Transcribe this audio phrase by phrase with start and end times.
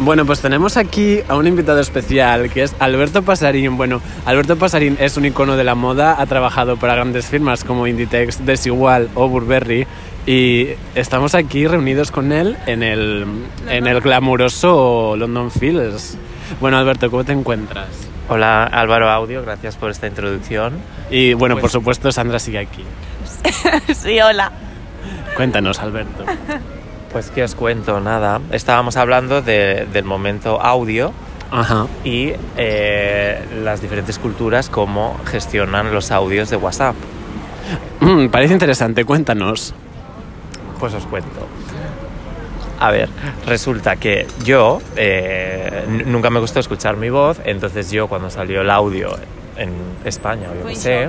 [0.00, 3.76] Bueno, pues tenemos aquí a un invitado especial que es Alberto Pasarín.
[3.76, 7.86] Bueno, Alberto Pasarín es un icono de la moda, ha trabajado para grandes firmas como
[7.86, 9.86] Inditex, Desigual o Burberry
[10.24, 13.26] y estamos aquí reunidos con él en el,
[13.68, 16.16] en el glamuroso London Fields.
[16.60, 17.88] Bueno, Alberto, ¿cómo te encuentras?
[18.28, 20.74] Hola Álvaro Audio, gracias por esta introducción.
[21.10, 22.84] Y bueno, por Pues- supuesto, Sandra sigue aquí.
[23.94, 24.52] sí, hola.
[25.34, 26.24] Cuéntanos, Alberto.
[27.12, 28.40] Pues que os cuento, nada.
[28.52, 31.12] Estábamos hablando de- del momento audio
[31.50, 31.86] Ajá.
[32.04, 36.94] y eh, las diferentes culturas, cómo gestionan los audios de WhatsApp.
[38.00, 39.74] Mm, parece interesante, cuéntanos.
[40.78, 41.46] Pues os cuento.
[42.80, 43.08] A ver,
[43.46, 48.70] resulta que yo eh, nunca me gustó escuchar mi voz, entonces yo cuando salió el
[48.70, 49.16] audio
[49.56, 49.72] en
[50.04, 51.08] España, o yo qué sé,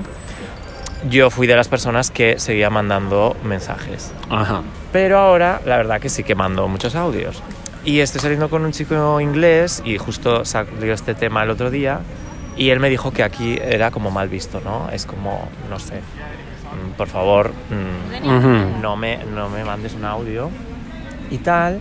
[1.09, 4.11] yo fui de las personas que seguía mandando mensajes.
[4.31, 4.63] Ajá.
[4.91, 7.41] Pero ahora, la verdad que sí que mando muchos audios.
[7.85, 12.01] Y estoy saliendo con un chico inglés y justo salió este tema el otro día
[12.57, 14.89] y él me dijo que aquí era como mal visto, ¿no?
[14.91, 20.49] Es como, no sé, mm, por favor, mm, no, me, no me mandes un audio
[21.31, 21.79] y tal.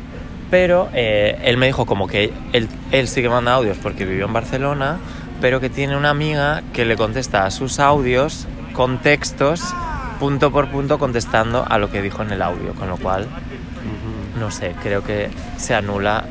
[0.50, 4.24] Pero eh, él me dijo como que él, él sí que manda audios porque vivió
[4.24, 4.98] en Barcelona,
[5.42, 9.62] pero que tiene una amiga que le contesta a sus audios con textos
[10.18, 13.26] punto por punto contestando a lo que dijo en el audio, con lo cual,
[14.38, 16.24] no sé, creo que se anula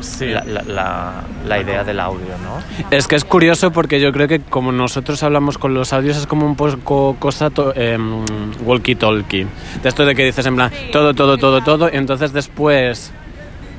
[0.00, 0.28] Sí.
[0.28, 1.12] la, la- la-
[1.46, 2.62] la idea del audio, ¿no?
[2.90, 6.26] Es que es curioso porque yo creo que como nosotros hablamos con los audios es
[6.26, 8.24] como un poco cosa to- em,
[8.64, 9.46] walkie-talkie.
[9.82, 13.12] De esto de que dices en plan todo, todo, todo, todo, y entonces después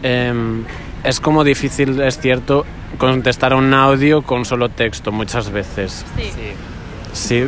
[0.03, 0.63] em,
[1.03, 2.67] es como difícil, es cierto,
[2.99, 6.05] contestar a un audio con solo texto muchas veces.
[6.15, 6.23] Sí.
[6.23, 6.53] Sí,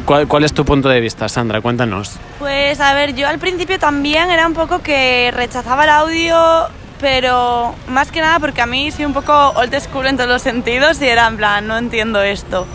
[0.05, 1.61] ¿cuál, cuál es tu punto de vista, Sandra?
[1.61, 2.17] Cuéntanos.
[2.39, 6.67] Pues a ver, yo al principio también era un poco que rechazaba el audio,
[6.99, 10.41] pero más que nada porque a mí soy un poco old school en todos los
[10.41, 12.65] sentidos y era en plan, no entiendo esto.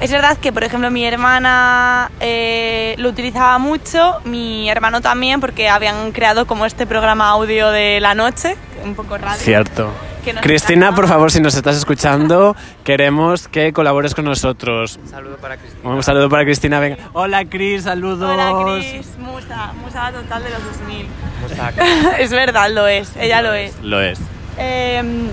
[0.00, 5.70] Es verdad que, por ejemplo, mi hermana eh, lo utilizaba mucho, mi hermano también, porque
[5.70, 9.40] habían creado como este programa audio de la noche, un poco radio.
[9.40, 9.90] Cierto.
[10.26, 14.98] Que nos Cristina, por favor, si nos estás escuchando, queremos que colabores con nosotros.
[15.02, 15.88] Un saludo para Cristina.
[15.88, 16.98] Un saludo para Cristina, venga.
[17.12, 18.28] Hola, Cris, saludos.
[18.28, 21.06] Hola, Cris, musa, musa total de los 2000.
[21.42, 23.72] Musa- es verdad, lo es, ella lo es.
[23.82, 24.18] Lo es.
[24.58, 25.28] Em,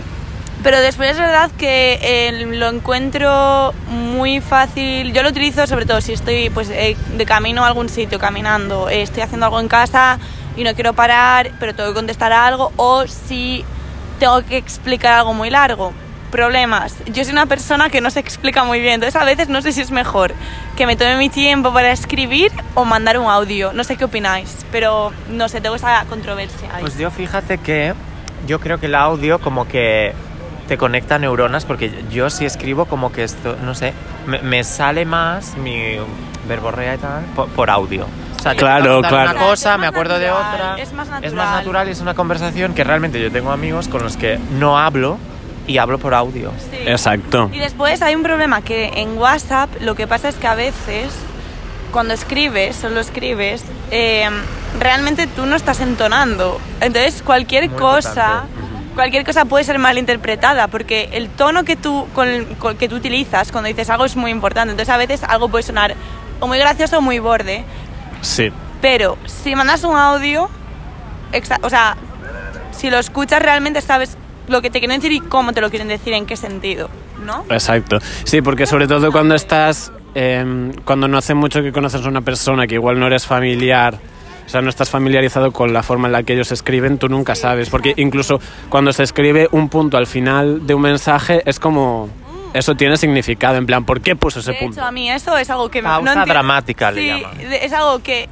[0.62, 5.12] pero después es verdad que eh, lo encuentro muy fácil.
[5.12, 8.90] Yo lo utilizo sobre todo si estoy pues, eh, de camino a algún sitio, caminando,
[8.90, 10.20] eh, estoy haciendo algo en casa
[10.56, 13.66] y no quiero parar, pero tengo que contestar a algo, o si
[14.19, 15.94] tengo que explicar algo muy largo.
[16.31, 16.96] Problemas.
[17.06, 19.72] Yo soy una persona que no se explica muy bien, entonces a veces no sé
[19.72, 20.34] si es mejor
[20.75, 23.72] que me tome mi tiempo para escribir o mandar un audio.
[23.72, 26.81] No sé qué opináis, pero no sé, tengo esa controversia ahí.
[26.81, 27.94] Pues yo fíjate que
[28.47, 30.13] yo creo que el audio como que
[30.68, 33.94] te conecta neuronas porque yo si escribo como que esto, no sé,
[34.25, 35.97] me, sale más mi
[36.47, 37.23] verborrea y tal
[37.56, 38.07] por audio.
[38.44, 39.31] Sea, te Claro, claro.
[39.31, 40.84] una cosa, me acuerdo de natural, otra.
[40.84, 41.58] es más Es más natural.
[41.58, 45.18] natural y es una conversación que realmente yo tengo amigos con los que no hablo
[45.66, 46.52] y hablo por audio.
[46.72, 46.78] Sí.
[46.86, 47.50] Exacto.
[47.53, 51.14] Y después hay un problema que en WhatsApp lo que pasa es que a veces
[51.94, 54.28] cuando escribes, solo escribes, eh,
[54.80, 56.59] realmente tú no estás entonando.
[56.82, 58.09] Entonces cualquier Muy cosa,
[58.44, 58.94] importante.
[58.96, 62.28] cualquier cosa puede ser malinterpretada porque el tono que tú, con,
[62.59, 64.72] con- que tú utilizas cuando dices algo es muy importante.
[64.72, 65.96] Entonces a veces algo puede sonar
[66.40, 67.64] o muy gracioso o muy borde.
[68.23, 68.51] Sí.
[68.81, 70.50] Pero si mandas un audio,
[71.31, 71.95] exa- o sea,
[72.72, 74.17] si lo escuchas realmente sabes
[74.47, 76.89] lo que te quieren decir y cómo te lo quieren decir, en qué sentido,
[77.25, 77.45] ¿no?
[77.50, 78.00] Exacto.
[78.25, 82.22] Sí, porque sobre todo cuando estás, em, cuando no hace mucho que conoces a una
[82.22, 84.00] persona que igual no eres familiar,
[84.45, 87.35] o sea, no estás familiarizado con la forma en la que ellos escriben, tú nunca
[87.35, 87.69] sabes.
[87.69, 92.09] Porque incluso cuando se escribe un punto al final de un mensaje, es como,
[92.53, 94.80] eso tiene significado, en plan, ¿por qué puso ese De punto?
[94.80, 97.40] hecho, a mí eso es algo que me- Pausa no enti- dramática le Sí, llaman.
[97.52, 98.30] es algo que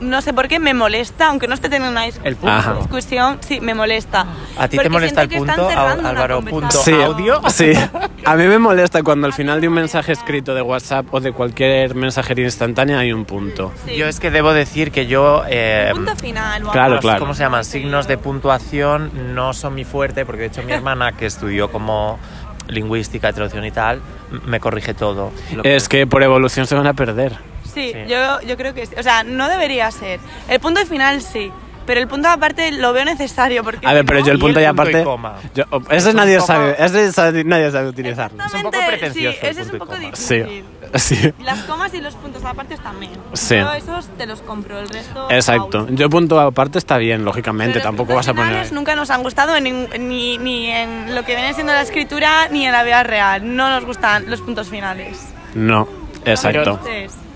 [0.00, 2.74] no sé por qué me molesta, aunque no esté teniendo una dis- El punto.
[2.76, 4.26] Discusión, sí, me molesta.
[4.56, 6.70] ¿A ti Porque te molesta el punto, Álvaro, punto.
[6.70, 7.42] Sí, audio?
[7.48, 7.72] sí.
[8.24, 11.32] A mí me molesta cuando al final de un mensaje escrito de WhatsApp o de
[11.32, 13.72] cualquier mensajería instantánea hay un punto.
[13.86, 13.96] Sí.
[13.96, 15.42] Yo es que debo decir que yo...
[15.48, 16.64] eh, punto final.
[16.64, 17.18] o Claro, claro.
[17.18, 17.64] ¿Cómo se llaman?
[17.64, 22.20] Signos de puntuación no son mi fuerte, porque de hecho mi hermana, que estudió como
[22.68, 24.00] lingüística, traducción y tal,
[24.46, 25.32] me corrige todo.
[25.64, 27.32] Es que por evolución se van a perder.
[27.64, 27.92] Sí, Sí.
[28.08, 28.94] Yo, yo creo que sí.
[28.98, 30.18] O sea, no debería ser.
[30.48, 31.52] El punto final sí,
[31.88, 33.84] Pero el punto aparte lo veo necesario porque...
[33.86, 35.04] A ver, pero no- yo el Y punto el y punto y aparte.
[35.04, 35.34] coma.
[35.54, 38.44] yo- ese un nadie poco- sabe, ese nadie sabe utilizarlo.
[38.44, 40.10] Es un poco pretencioso Sí, ese es un y poco coma.
[40.14, 40.64] Sí, difícil.
[40.94, 41.32] sí.
[41.42, 43.12] Las comas y los puntos aparte también.
[43.32, 43.56] Sí.
[43.56, 45.26] Yo esos te los compro, el resto...
[45.30, 45.78] Exacto.
[45.78, 45.90] out.
[45.92, 47.72] Yo punto aparte está bien, lógicamente.
[47.80, 48.70] Pero Tampoco vas a poner.
[48.72, 52.66] nunca nos han gustado ning- ni, ni en lo que viene siendo la escritura ni
[52.66, 53.56] en la vida real.
[53.56, 55.18] No nos gustan los puntos finales.
[55.54, 55.88] No,
[56.30, 56.78] exacto.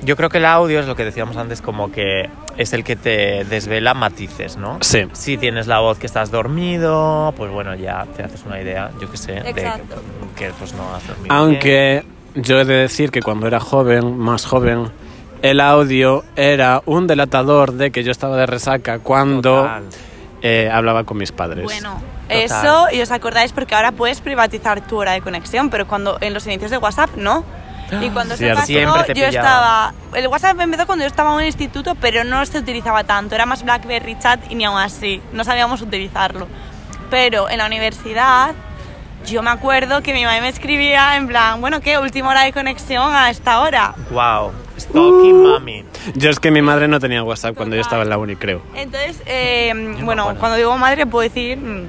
[0.05, 2.97] Yo creo que el audio es lo que decíamos antes, como que es el que
[2.97, 4.79] te desvela matices, ¿no?
[4.81, 5.07] Sí.
[5.13, 9.11] Si tienes la voz que estás dormido, pues bueno, ya te haces una idea, yo
[9.11, 10.03] qué sé, de Exacto.
[10.37, 11.23] que, que, pues no has dormido.
[11.25, 11.33] bien.
[11.37, 12.05] Aunque
[12.35, 14.91] yo he de decir que cuando era joven, más joven,
[15.43, 19.69] el audio era un delatador de que yo estaba de resaca cuando
[20.41, 21.65] eh, hablaba con mis padres.
[21.65, 22.43] bueno, Total.
[22.43, 26.35] eso y os acordáis porque ahora puedes privatizar tu hora de conexión, pero cuando en
[26.35, 27.45] los inicios de WhatsApp no.
[28.01, 29.93] Y cuando se pasó, Siempre te yo pillaba.
[29.93, 29.95] estaba.
[30.19, 33.35] El WhatsApp empezó cuando yo estaba en un instituto, pero no se utilizaba tanto.
[33.35, 35.21] Era más Blackberry Chat y ni aún así.
[35.33, 36.49] No sabíamos utilizarlo.
[37.11, 38.53] Pero en la universidad,
[39.27, 41.99] yo me acuerdo que mi mamá me escribía en plan, bueno, ¿qué?
[41.99, 43.95] Última hora de conexión a esta hora.
[44.11, 45.49] Wow, stalking Uh.
[45.53, 45.85] mami.
[46.15, 48.63] Yo es que mi madre no tenía WhatsApp cuando yo estaba en la uni, creo.
[48.75, 51.59] Entonces, eh, bueno, cuando digo madre puedo decir...
[51.59, 51.87] mm,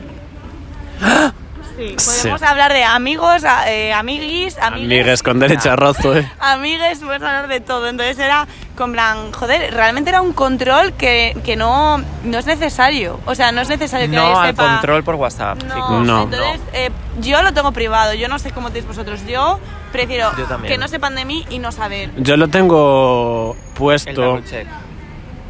[1.76, 2.22] Sí, Sí.
[2.22, 4.86] podemos hablar de amigos, eh, amiguis, amigues.
[4.86, 6.32] Amigues con derecho a rozo, ¿eh?
[6.40, 7.88] Amigues, puedes hablar de todo.
[7.88, 13.20] Entonces era con plan, joder, realmente era un control que, que no, no es necesario.
[13.26, 14.68] O sea, no es necesario que No nadie al sepa.
[14.74, 16.06] control por WhatsApp, No, chicos.
[16.06, 16.24] No.
[16.24, 16.90] entonces eh,
[17.22, 18.14] yo lo tengo privado.
[18.14, 19.22] Yo no sé cómo tenéis vosotros.
[19.28, 19.60] Yo
[19.92, 22.12] prefiero Yo que no sepan de mí y no saber.
[22.18, 24.12] Yo lo tengo El puesto.
[24.22, 24.68] double check.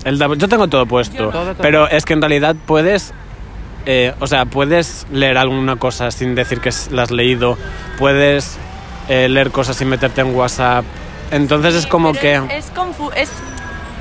[0.05, 1.15] El double- yo tengo todo puesto.
[1.17, 1.55] Yo- Todo, todo.
[1.61, 3.13] Pero es que en realidad puedes.
[3.85, 7.57] Eh, o sea, puedes leer alguna cosa sin decir que la has leído.
[7.97, 8.57] Puedes
[9.09, 10.85] eh, leer cosas sin meterte en WhatsApp.
[11.31, 12.57] Entonces es Sí, como pero que.
[12.57, 13.29] Es, es, confu- es,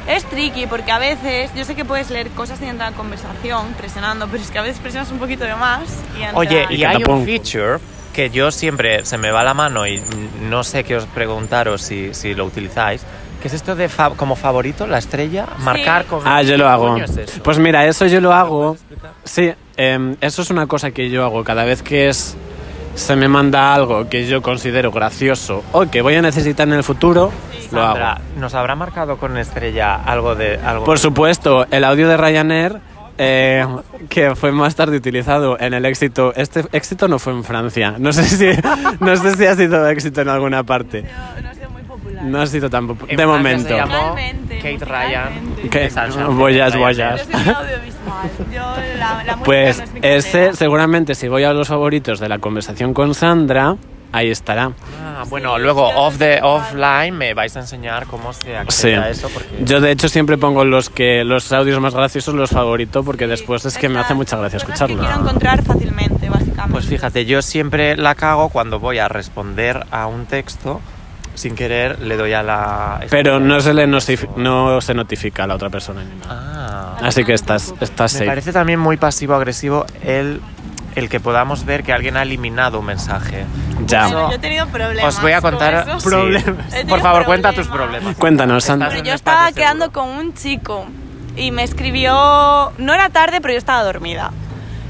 [0.08, 3.73] es tricky porque a veces yo sé que puedes leer cosas sin entrar en conversación,
[3.79, 5.82] presionando, pero es que a veces presionas un poquito de más
[6.19, 7.79] y entra- Oye, y que hay un feature
[8.12, 10.02] que yo siempre se me va la mano y
[10.43, 13.02] no sé qué os preguntaros si, si lo utilizáis,
[13.40, 16.20] que es esto de fa- como favorito, la estrella, marcar con...
[16.26, 16.96] Ah, yo lo ¿Qué hago.
[16.99, 17.40] es?
[17.43, 18.73] Pues mira, eso yo lo ¿Me hago.
[18.75, 19.12] explicar?
[19.25, 19.52] Sí,
[19.90, 22.37] em, eso es una cosa que yo hago cada vez que es
[22.94, 26.84] se me manda algo que yo considero gracioso o que voy a necesitar en el
[26.84, 27.32] futuro,
[27.73, 28.20] lo Sandra, hago.
[28.38, 30.58] ¿nos habrá marcado con estrella algo de...
[30.62, 32.76] Algo Por supuesto, el audio de Ryanair
[33.17, 33.67] eh,
[34.11, 36.32] que fue más tarde utilizado en el éxito.
[36.34, 37.94] Este éxito no fue en Francia.
[37.99, 38.46] No sé si,
[39.00, 41.02] no sé si ha sido éxito en alguna parte.
[41.02, 42.25] No, no ha sido muy popular.
[42.25, 43.69] No ha sido tan popu- En de Francia momento.
[43.69, 44.14] se llamó
[44.62, 45.32] Kate Ryan.
[45.49, 45.69] musicalmente.
[45.70, 46.26] Que- Salsa.
[48.53, 52.29] Yo la, la Pues no es mi ese, seguramente, si voy a los favoritos de
[52.29, 53.76] la conversación con Sandra,
[54.12, 54.73] ahí estará.
[55.03, 58.99] Ah, bueno, Sí, luego off the, offline me vais a enseñar cómo se accede Sí.
[59.00, 59.64] a eso porque...
[59.64, 63.64] Yo de hecho siempre pongo los que los audios más graciosos los favorito porque después
[63.64, 64.99] es que me hace mucha gracia cosas que escucharlo.
[65.03, 66.73] quiero encontrar fácilmente, básicamente.
[66.73, 70.81] Pues fíjate, yo siempre la cago cuando voy a responder a un texto,
[71.35, 73.00] sin querer le doy a la...
[73.11, 74.00] Pero no se le no
[74.81, 76.29] se notifica a la otra persona ni nada.
[76.29, 78.26] Ah, Así que estás, estás me safe.
[78.26, 80.40] parece también muy pasivo-agresivo el,
[80.94, 83.44] el que podamos ver que alguien ha eliminado un mensaje.
[83.87, 84.06] Ya.
[84.06, 85.14] Bueno, yo he tenido problemas.
[85.16, 86.00] Os voy a con contar...
[86.00, 86.08] sí.
[86.08, 86.69] Problemas.
[86.70, 87.96] Tenido Por favor, cuenta tus problemas.
[87.96, 88.16] problemas.
[88.16, 88.88] Cuéntanos, Sandra.
[88.90, 90.00] Pero yo estaba quedando seguro.
[90.02, 90.87] con un chico
[91.37, 94.31] y me escribió, no era tarde, pero yo estaba dormida.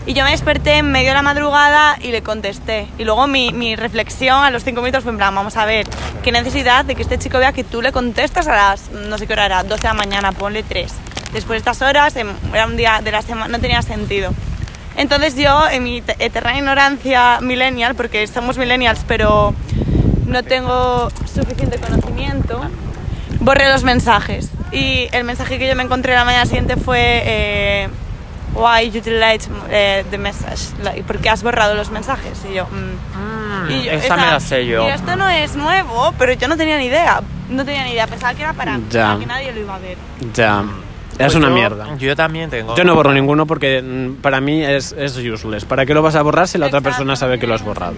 [0.04, 2.88] Y yo me desperté en medio de la madrugada y le contesté.
[2.98, 5.86] Y luego mi, mi reflexión a los cinco minutos fue en plan, vamos a ver,
[6.24, 9.28] qué necesidad de que este chico vea que tú le contestas a las, no sé
[9.28, 10.92] qué hora era, 12 de la mañana, ponle 3.
[11.32, 14.32] Después de estas horas, em, era un día de la semana, no tenía sentido.
[14.96, 19.54] Entonces yo, en mi te- eterna ignorancia millennial, porque somos millennials, pero
[20.26, 22.60] no tengo suficiente conocimiento,
[23.40, 24.50] borré los mensajes.
[24.70, 27.88] Y el mensaje que yo me encontré la mañana siguiente fue eh,
[28.54, 30.74] Why you delete eh, the message?
[30.82, 32.38] Like, ¿Por qué has borrado los mensajes?
[32.50, 32.66] Y yo...
[32.66, 33.66] mm.
[33.66, 34.84] Mm, Y yo- esa me la sé yo.
[34.86, 37.22] Y esto no es nuevo, pero yo no tenía ni idea.
[37.48, 38.06] No tenía ni idea.
[38.06, 39.96] Pensaba que era para, para que nadie lo iba a ver.
[40.34, 40.64] Ya.
[41.18, 41.96] Pues una yo- mierda.
[41.98, 42.74] Yo también tengo...
[42.76, 45.64] Yo no borro ninguno porque mm, para mí es, es useless.
[45.64, 47.94] ¿Para qué lo vas a borrar si la otra persona sabe que lo has borrado?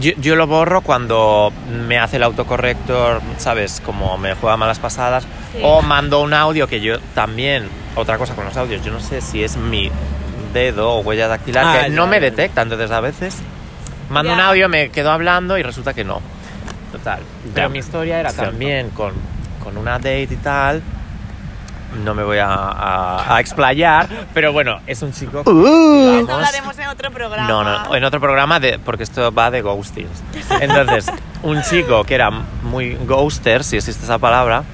[0.00, 1.52] Yo, yo lo borro cuando
[1.86, 3.80] me hace el autocorrector, ¿sabes?
[3.84, 5.24] Como me juega malas pasadas.
[5.52, 5.60] Sí.
[5.62, 7.68] O mando un audio que yo también.
[7.94, 9.90] Otra cosa con los audios, yo no sé si es mi
[10.54, 12.62] dedo o huella dactilar, Ah, que ya, no me detecta.
[12.62, 13.36] Entonces a veces
[14.10, 16.20] mando un audio, me quedo hablando y resulta que no.
[16.90, 17.20] Total.
[17.54, 17.72] Pero Ya.
[17.72, 18.50] mi historia era Cierto.
[18.50, 19.12] también con,
[19.62, 20.82] con una date y tal.
[22.04, 25.44] No me voy a, a- a explayar, pero bueno, es un chico.
[25.44, 25.62] que, Esto
[26.22, 27.46] digamos, hablaremos en otro programa.
[27.48, 30.22] no, no, en otro programa, de, porque esto va de ghostings.
[30.60, 31.10] Entonces,
[31.42, 34.64] un chico que era muy ghoster, si existe esa palabra,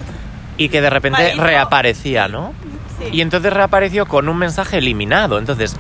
[0.57, 2.53] y que de repente reaparecía, ¿no?
[2.99, 3.09] Sí.
[3.13, 5.39] Y entonces reapareció con un mensaje eliminado.
[5.39, 5.77] Entonces,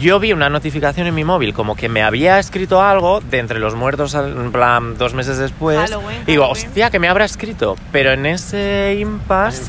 [0.00, 3.60] yo vi una notificación en mi móvil como que me había escrito algo de entre
[3.60, 5.78] los muertos, en plan, dos meses después.
[5.78, 6.66] Halloween, y digo, Halloween.
[6.68, 7.76] hostia, que me habrá escrito.
[7.92, 9.62] Pero en ese impasse,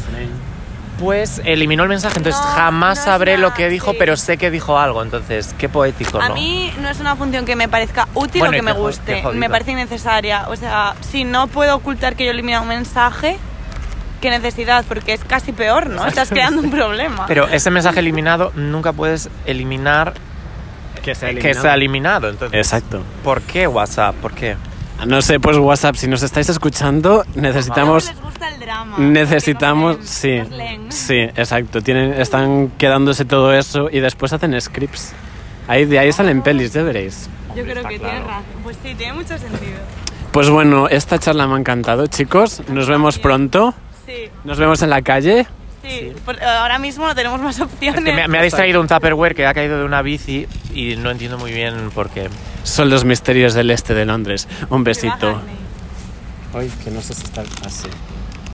[1.00, 2.18] pues eliminó el mensaje.
[2.18, 3.98] Entonces, No, jamás no sabré lo que dijo, sí.
[4.00, 5.02] pero sé que dijo algo.
[5.04, 6.36] Entonces, qué poético, A ¿no?
[6.36, 9.24] mí no es una función que me parezca útil Bueno, o que me guste.
[9.34, 10.46] Me parece innecesaria.
[10.50, 13.38] O sea, si no puedo ocultar que yo elimino un mensaje,
[14.22, 16.06] qué necesidad, porque es casi peor, ¿no?
[16.08, 17.26] Estás creando un problema.
[17.28, 20.14] Pero ese mensaje eliminado nunca puedes eliminar
[21.04, 21.62] Que se ha que eliminado.
[21.62, 22.30] se ha eliminado.
[22.30, 23.04] Entonces, Exacto.
[23.24, 24.16] ¿por qué WhatsApp?
[24.16, 24.58] ¿Por qué?
[25.06, 28.08] No sé, pues WhatsApp, si nos estáis escuchando, necesitamos...
[28.08, 28.98] les gusta el drama.
[28.98, 30.92] Necesitamos, sí, leen.
[30.92, 31.82] sí, exacto.
[31.82, 35.14] Tienen, están quedándose todo eso y después hacen scripts.
[35.68, 37.30] Ahí, de ahí salen pelis, ya veréis.
[37.56, 38.00] Yo creo que claro.
[38.00, 38.44] tiene razón.
[38.64, 39.78] Pues sí, tiene mucho sentido.
[40.32, 42.62] Pues bueno, esta charla me ha encantado, chicos.
[42.70, 43.74] Nos vemos pronto.
[44.06, 45.46] Sí, Nos vemos en la calle.
[45.84, 46.14] sí.
[46.26, 48.00] Por- ahora mismo no tenemos más opciones.
[48.00, 50.96] Es que me, me ha distraído un Tupperware que ha caído de una bici y
[50.96, 52.30] no entiendo muy bien por qué.
[52.68, 54.48] Son los misterios del este de Londres.
[54.70, 55.42] Un besito.
[56.54, 57.88] Ay, que no sé si está así.